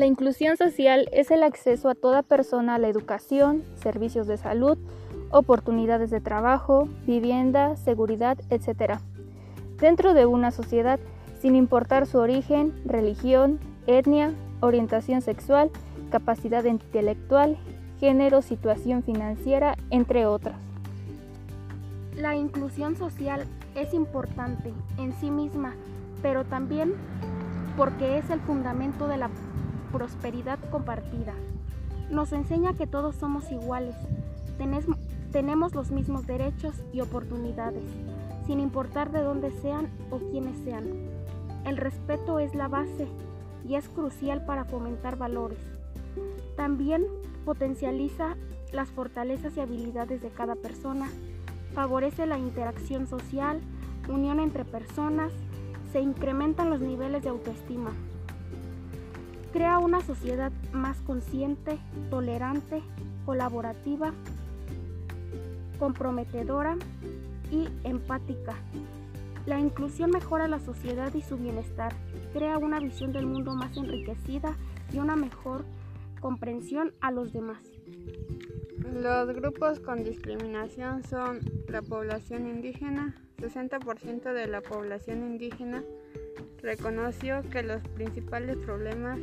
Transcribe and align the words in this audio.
La 0.00 0.06
inclusión 0.06 0.56
social 0.56 1.10
es 1.12 1.30
el 1.30 1.42
acceso 1.42 1.90
a 1.90 1.94
toda 1.94 2.22
persona 2.22 2.76
a 2.76 2.78
la 2.78 2.88
educación, 2.88 3.64
servicios 3.74 4.26
de 4.26 4.38
salud, 4.38 4.78
oportunidades 5.30 6.08
de 6.08 6.22
trabajo, 6.22 6.88
vivienda, 7.06 7.76
seguridad, 7.76 8.38
etc. 8.48 8.94
Dentro 9.76 10.14
de 10.14 10.24
una 10.24 10.52
sociedad, 10.52 10.98
sin 11.42 11.54
importar 11.54 12.06
su 12.06 12.16
origen, 12.16 12.72
religión, 12.86 13.60
etnia, 13.86 14.32
orientación 14.60 15.20
sexual, 15.20 15.70
capacidad 16.10 16.64
intelectual, 16.64 17.58
género, 17.98 18.40
situación 18.40 19.02
financiera, 19.02 19.76
entre 19.90 20.24
otras. 20.24 20.56
La 22.16 22.36
inclusión 22.36 22.96
social 22.96 23.44
es 23.74 23.92
importante 23.92 24.72
en 24.96 25.12
sí 25.20 25.30
misma, 25.30 25.74
pero 26.22 26.44
también 26.44 26.94
porque 27.76 28.16
es 28.16 28.30
el 28.30 28.40
fundamento 28.40 29.06
de 29.06 29.18
la 29.18 29.28
prosperidad 29.92 30.58
compartida. 30.70 31.34
Nos 32.10 32.32
enseña 32.32 32.74
que 32.74 32.86
todos 32.86 33.14
somos 33.16 33.50
iguales, 33.50 33.94
tenemos 35.32 35.74
los 35.74 35.90
mismos 35.90 36.26
derechos 36.26 36.74
y 36.92 37.00
oportunidades, 37.00 37.84
sin 38.46 38.60
importar 38.60 39.12
de 39.12 39.22
dónde 39.22 39.52
sean 39.62 39.88
o 40.10 40.18
quiénes 40.18 40.56
sean. 40.64 40.84
El 41.64 41.76
respeto 41.76 42.38
es 42.38 42.54
la 42.54 42.68
base 42.68 43.06
y 43.68 43.76
es 43.76 43.88
crucial 43.88 44.44
para 44.44 44.64
fomentar 44.64 45.16
valores. 45.16 45.58
También 46.56 47.04
potencializa 47.44 48.36
las 48.72 48.88
fortalezas 48.88 49.56
y 49.56 49.60
habilidades 49.60 50.20
de 50.22 50.30
cada 50.30 50.56
persona, 50.56 51.08
favorece 51.74 52.26
la 52.26 52.38
interacción 52.38 53.06
social, 53.06 53.60
unión 54.08 54.40
entre 54.40 54.64
personas, 54.64 55.32
se 55.92 56.00
incrementan 56.00 56.70
los 56.70 56.80
niveles 56.80 57.22
de 57.22 57.28
autoestima. 57.28 57.90
Crea 59.52 59.78
una 59.78 60.00
sociedad 60.00 60.52
más 60.72 61.00
consciente, 61.02 61.78
tolerante, 62.08 62.82
colaborativa, 63.26 64.12
comprometedora 65.78 66.76
y 67.50 67.68
empática. 67.82 68.54
La 69.46 69.58
inclusión 69.58 70.10
mejora 70.10 70.46
la 70.46 70.60
sociedad 70.60 71.12
y 71.14 71.22
su 71.22 71.36
bienestar, 71.36 71.92
crea 72.32 72.58
una 72.58 72.78
visión 72.78 73.12
del 73.12 73.26
mundo 73.26 73.54
más 73.56 73.76
enriquecida 73.76 74.56
y 74.92 74.98
una 74.98 75.16
mejor 75.16 75.64
comprensión 76.20 76.92
a 77.00 77.10
los 77.10 77.32
demás. 77.32 77.62
Los 78.80 79.34
grupos 79.34 79.78
con 79.78 80.04
discriminación 80.04 81.04
son 81.04 81.40
la 81.68 81.82
población 81.82 82.46
indígena. 82.46 83.14
60% 83.38 84.32
de 84.32 84.46
la 84.46 84.62
población 84.62 85.22
indígena 85.22 85.82
reconoció 86.62 87.42
que 87.50 87.62
los 87.62 87.82
principales 87.88 88.56
problemas 88.56 89.18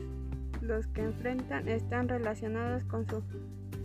los 0.62 0.88
que 0.88 1.02
enfrentan 1.02 1.68
están 1.68 2.08
relacionados 2.08 2.84
con 2.84 3.08
su 3.08 3.24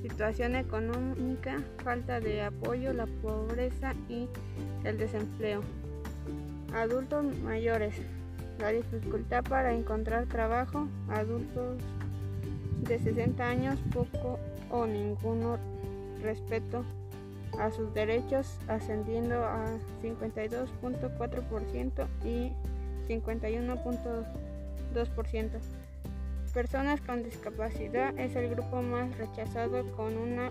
situación 0.02 0.56
económica, 0.56 1.62
falta 1.82 2.20
de 2.20 2.42
apoyo, 2.42 2.92
la 2.92 3.06
pobreza 3.06 3.94
y 4.08 4.28
el 4.84 4.98
desempleo. 4.98 5.62
Adultos 6.74 7.24
mayores, 7.38 7.94
la 8.58 8.70
dificultad 8.70 9.44
para 9.44 9.72
encontrar 9.72 10.26
trabajo, 10.26 10.88
adultos 11.08 11.78
de 12.82 12.98
60 12.98 13.46
años, 13.46 13.78
poco 13.92 14.38
o 14.72 14.86
ninguno 14.86 15.58
respeto 16.20 16.84
a 17.58 17.70
sus 17.70 17.94
derechos, 17.94 18.58
ascendiendo 18.66 19.44
a 19.44 19.66
52.4% 20.02 22.08
y 22.24 22.50
51.2%. 23.08 25.60
Personas 26.52 27.00
con 27.00 27.22
discapacidad 27.22 28.18
es 28.18 28.36
el 28.36 28.50
grupo 28.50 28.82
más 28.82 29.16
rechazado 29.16 29.86
con 29.96 30.18
una 30.18 30.50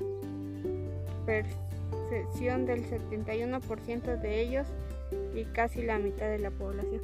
percepción 1.26 2.66
del 2.66 2.90
71% 2.90 4.20
de 4.20 4.42
ellos 4.42 4.66
y 5.36 5.44
casi 5.46 5.84
la 5.84 6.00
mitad 6.00 6.28
de 6.28 6.40
la 6.40 6.52
población. 6.52 7.02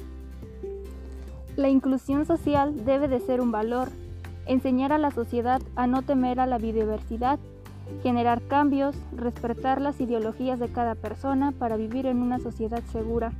La 1.56 1.68
inclusión 1.68 2.26
social 2.26 2.84
debe 2.84 3.08
de 3.08 3.20
ser 3.20 3.40
un 3.40 3.50
valor, 3.50 3.88
enseñar 4.48 4.92
a 4.92 4.98
la 4.98 5.10
sociedad 5.10 5.62
a 5.76 5.86
no 5.86 6.02
temer 6.02 6.40
a 6.40 6.46
la 6.46 6.58
biodiversidad, 6.58 7.38
generar 8.02 8.42
cambios, 8.42 8.96
respetar 9.16 9.80
las 9.80 10.00
ideologías 10.00 10.58
de 10.58 10.68
cada 10.68 10.94
persona 10.94 11.52
para 11.52 11.76
vivir 11.76 12.06
en 12.06 12.20
una 12.20 12.38
sociedad 12.38 12.82
segura, 12.90 13.32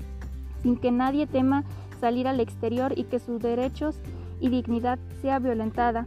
sin 0.63 0.77
que 0.77 0.93
nadie 0.93 1.27
tema 1.27 1.65
salir 2.01 2.29
al 2.29 2.41
exterior 2.41 2.93
y 2.97 3.05
que 3.05 3.19
sus 3.19 3.41
derechos 3.41 3.99
y 4.41 4.51
dignidad 4.51 4.99
sea 5.21 5.39
violentada. 5.39 6.07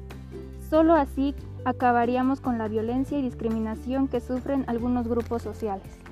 Solo 0.69 0.93
así 0.93 1.35
acabaríamos 1.65 2.39
con 2.39 2.57
la 2.57 2.67
violencia 2.67 3.19
y 3.19 3.21
discriminación 3.21 4.07
que 4.07 4.21
sufren 4.21 4.63
algunos 4.67 5.07
grupos 5.07 5.41
sociales. 5.41 6.10